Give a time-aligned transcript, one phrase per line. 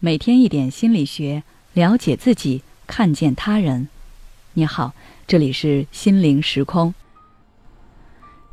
[0.00, 3.88] 每天一点心理学，了解自己，看见他人。
[4.52, 4.92] 你好，
[5.26, 6.94] 这里是心灵时空。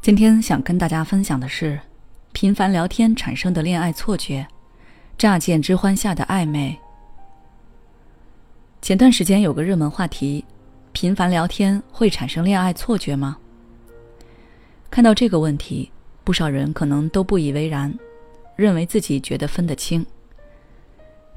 [0.00, 1.78] 今天想跟大家分享的是，
[2.32, 4.46] 频繁聊天产生的恋爱错觉，
[5.18, 6.78] 乍见之欢下的暧昧。
[8.80, 10.46] 前段时间有个热门话题：
[10.92, 13.36] 频繁聊天会产生恋爱错觉吗？
[14.90, 15.90] 看到这个问题，
[16.24, 17.92] 不少人可能都不以为然，
[18.56, 20.06] 认为自己觉得分得清。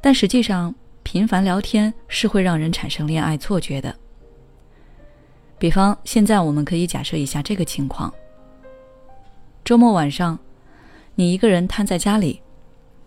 [0.01, 0.73] 但实际上，
[1.03, 3.93] 频繁聊天是会让人产生恋爱错觉的。
[5.57, 8.13] 比方，现在我们可以假设一下这个情况：
[9.65, 10.37] 周末晚上，
[11.15, 12.41] 你一个人瘫在家里，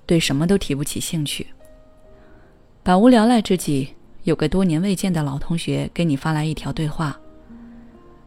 [0.05, 1.47] 对什么都提不起兴趣。
[2.83, 7.19] 百无聊赖之际，有个多年未见的老同学给你发来一条对话，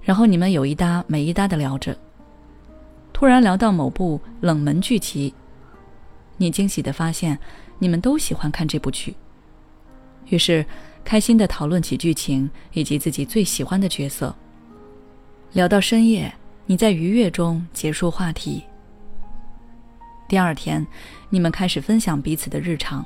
[0.01, 1.95] 然后你们有一搭没一搭的聊着，
[3.11, 5.33] 突然聊到某部冷门剧集，
[6.37, 7.37] 你惊喜的发现。
[7.83, 9.13] 你们都喜欢看这部剧，
[10.29, 10.65] 于是
[11.03, 14.33] 开心的讨论起剧情以及自己最喜欢的角色。
[15.51, 16.33] 聊到深夜，
[16.65, 18.63] 你在愉悦中结束话题。
[20.29, 20.87] 第二天，
[21.29, 23.05] 你们开始分享彼此的日常，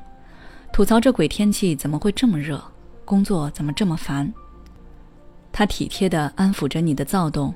[0.71, 2.63] 吐槽这鬼天气怎么会这么热，
[3.03, 4.31] 工作怎么这么烦。
[5.51, 7.51] 他体贴的安抚着你的躁动，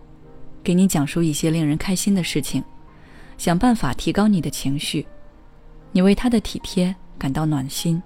[0.64, 2.64] 给你讲述一些令人开心的事情，
[3.38, 5.06] 想办法提高你的情绪。
[5.92, 6.96] 你为他的体贴。
[7.22, 8.02] 感到暖心。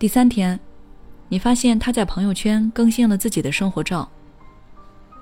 [0.00, 0.58] 第三天，
[1.28, 4.10] 你发现他在朋友圈更新了自己的生活照。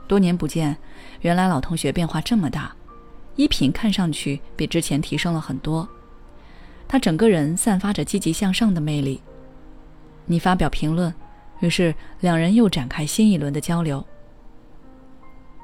[0.09, 0.75] 多年不见，
[1.21, 2.75] 原来老同学变化这么大，
[3.37, 5.87] 衣品看上去比之前提升了很多。
[6.89, 9.21] 他整个人散发着积极向上的魅力。
[10.25, 11.13] 你发表评论，
[11.61, 14.03] 于是两人又展开新一轮的交流。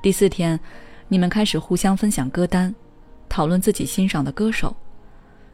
[0.03, 0.61] 第四天，
[1.09, 2.75] 你们开始互相分享歌单，
[3.31, 4.77] 讨论自己欣赏的歌手。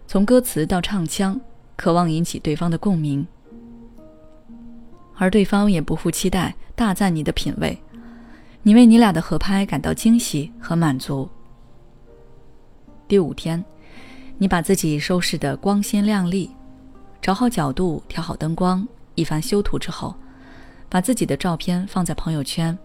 [0.09, 1.39] 从歌词到唱腔，
[1.75, 3.27] 渴望引起对方的共鸣，
[5.17, 7.77] 而对方也不负期待，大赞你的品味，
[8.63, 11.29] 你为你俩的合拍感到惊喜和满足。
[13.09, 13.63] 第五天，
[14.39, 16.51] 你把自己收拾得光鲜亮丽，
[17.21, 20.15] 找好角度，调好灯光，一番修图之后，
[20.89, 22.79] 把自己的照片放在朋友圈，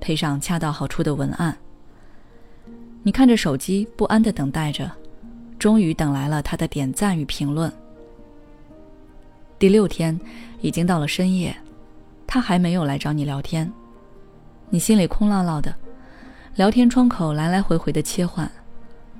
[0.00, 1.58] 配上恰到好处的文案。
[3.02, 4.88] 你看着手机，不安地等待着。
[5.58, 7.72] 终于等来了他的点赞与评论。
[9.58, 10.18] 第六天，
[10.60, 11.54] 已经到了深夜，
[12.26, 13.70] 他还没有来找你聊天，
[14.70, 15.74] 你心里空落落的，
[16.54, 18.48] 聊天窗口来来回回的切换，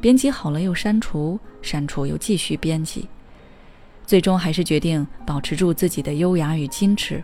[0.00, 3.08] 编辑好了又删除，删除又继续编辑，
[4.06, 7.20] 最终还是决定保持住自己的优雅与矜持，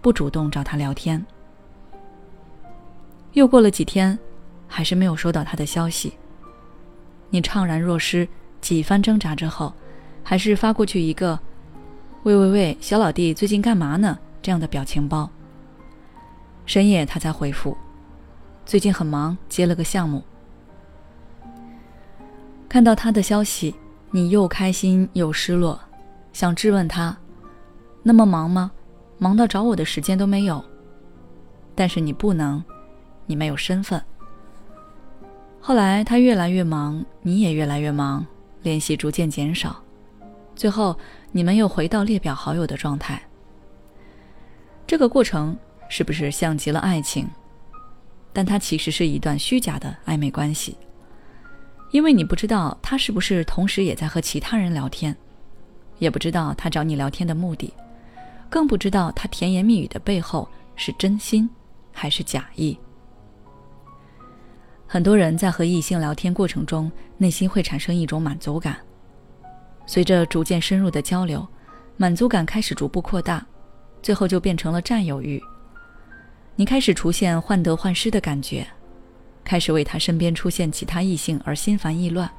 [0.00, 1.24] 不主动找他聊天。
[3.32, 4.16] 又过了几天，
[4.68, 6.12] 还是没有收到他的消息，
[7.28, 8.28] 你怅然若失。
[8.62, 9.74] 几番挣扎之后，
[10.22, 11.38] 还是发过去一个
[12.22, 15.28] “喂喂喂，小老弟，最近干嘛呢？”这样的表情包。
[16.64, 17.76] 深夜他才回复
[18.64, 20.22] ：“最近很忙，接了个项目。”
[22.68, 23.74] 看到他的消息，
[24.10, 25.78] 你又开心又失落，
[26.32, 27.16] 想质问他
[28.02, 28.70] ：“那么忙吗？
[29.18, 30.64] 忙到找我的时间都没有？”
[31.74, 32.62] 但是你不能，
[33.26, 34.00] 你没有身份。
[35.60, 38.24] 后来他越来越忙，你也越来越忙。
[38.62, 39.82] 联系逐渐减少，
[40.54, 40.96] 最后
[41.30, 43.20] 你们又回到列表好友的状态。
[44.86, 45.56] 这个过程
[45.88, 47.28] 是不是像极了爱情？
[48.32, 50.76] 但它其实是一段虚假的暧昧关系，
[51.90, 55.14] 因为你不知道他是不是同时也在和其他人聊天，
[55.98, 57.72] 也不知道他找你聊天的目的，
[58.48, 61.48] 更不知道他甜言蜜语的背后是真心
[61.92, 62.78] 还是假意。
[64.92, 68.76] 很多人在和异性聊天过程中，内心会产生一种满足感。
[69.86, 71.48] 随着逐渐深入的交流，
[71.96, 73.42] 满足感开始逐步扩大，
[74.02, 75.42] 最后就变成了占有欲。
[76.56, 78.66] 你开始出现患得患失的感觉，
[79.42, 82.30] 开始为他身边出现其他异性而心烦意乱，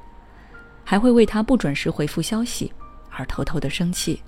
[0.84, 2.72] 还会为他不准时回复消息
[3.10, 4.22] 而偷偷的生气。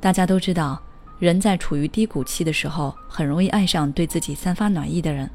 [0.00, 0.82] 大家都知道，
[1.20, 5.30] 人在处于低谷期的时候，很容易爱上对自己散发暖意的人。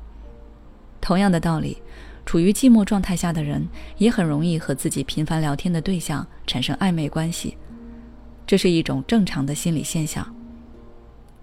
[1.01, 1.81] 同样的道理，
[2.25, 3.68] 处于寂寞状态下的人
[3.98, 7.57] 也很容易和自己频繁聊天的对象产生暧昧关系，
[8.48, 10.25] 这是一种正常的心理现象。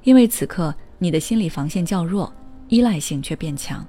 [0.05, 2.33] 因为此刻你的心理防线较弱，
[2.69, 3.85] 依赖性却变强。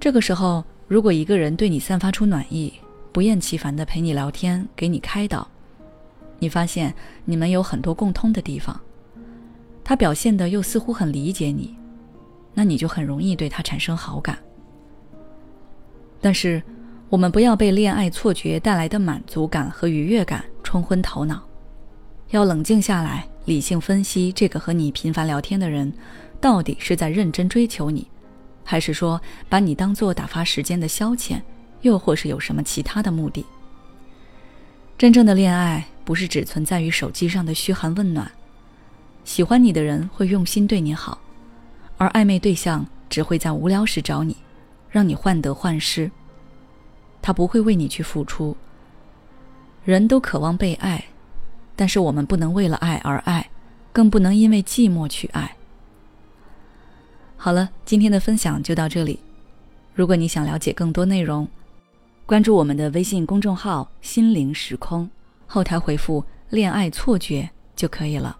[0.00, 2.72] 这个时候，如果一个人对你散发出暖意，
[3.12, 5.46] 不厌其烦地陪你聊天，给你开导，
[6.38, 6.92] 你发现
[7.24, 8.80] 你们有很多共通的地方，
[9.84, 11.77] 他表现的又似乎很理解你。
[12.58, 14.36] 那你就很容易对他产生好感。
[16.20, 16.60] 但是，
[17.08, 21.40] 我们不要被恋爱错觉带来的满足感和愉悦感冲昏头脑，
[22.30, 25.92] 要冷静下来，理性分析这个和你频繁聊天的人，
[26.40, 28.08] 到底是在认真追求你，
[28.64, 31.40] 还是说把你当做打发时间的消遣，
[31.82, 33.46] 又或是有什么其他的目的？
[34.98, 38.28] 真正的恋爱不是只存在于手机上的嘘寒问暖，
[39.22, 41.20] 喜欢你的人会用心对你好，
[41.98, 44.36] 而暧昧对象只会在无聊时找你，
[44.88, 46.10] 让你患得患失。
[47.20, 48.56] 他不会为你去付出。
[49.84, 51.04] 人都渴望被爱，
[51.74, 53.50] 但是我们不能为了爱而爱，
[53.92, 55.56] 更不能因为寂寞去爱。
[57.36, 59.18] 好了，今天的分享就到这里。
[59.94, 61.48] 如果你想了解更多内容，
[62.26, 65.08] 关注我们的微信公众号“心灵时空”，
[65.46, 68.36] 后台回复“恋爱错觉”就可以了。